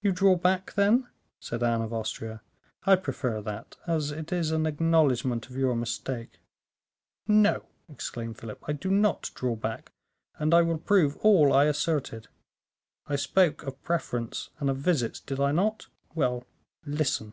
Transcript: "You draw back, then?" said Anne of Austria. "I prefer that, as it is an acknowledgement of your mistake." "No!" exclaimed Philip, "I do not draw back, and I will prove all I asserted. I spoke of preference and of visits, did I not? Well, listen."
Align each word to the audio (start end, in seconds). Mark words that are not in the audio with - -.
"You 0.00 0.10
draw 0.10 0.34
back, 0.34 0.74
then?" 0.74 1.06
said 1.38 1.62
Anne 1.62 1.82
of 1.82 1.92
Austria. 1.92 2.42
"I 2.84 2.96
prefer 2.96 3.40
that, 3.42 3.76
as 3.86 4.10
it 4.10 4.32
is 4.32 4.50
an 4.50 4.66
acknowledgement 4.66 5.48
of 5.48 5.56
your 5.56 5.76
mistake." 5.76 6.40
"No!" 7.28 7.66
exclaimed 7.88 8.38
Philip, 8.38 8.58
"I 8.68 8.72
do 8.72 8.90
not 8.90 9.30
draw 9.36 9.54
back, 9.54 9.92
and 10.36 10.52
I 10.52 10.62
will 10.62 10.78
prove 10.78 11.16
all 11.18 11.52
I 11.52 11.66
asserted. 11.66 12.26
I 13.06 13.14
spoke 13.14 13.62
of 13.62 13.80
preference 13.84 14.50
and 14.58 14.68
of 14.68 14.78
visits, 14.78 15.20
did 15.20 15.38
I 15.38 15.52
not? 15.52 15.86
Well, 16.12 16.44
listen." 16.84 17.32